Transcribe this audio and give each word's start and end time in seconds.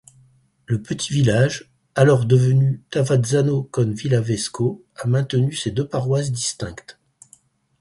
Le 0.65 0.81
petit 0.81 1.13
village, 1.13 1.69
alors 1.93 2.25
devenu 2.25 2.81
Tavazzano 2.89 3.61
con 3.69 3.91
Villavesco, 3.93 4.83
a 4.95 5.05
maintenu 5.05 5.51
ses 5.53 5.69
deux 5.69 5.87
paroisses 5.87 6.31
distinctes. 6.31 6.99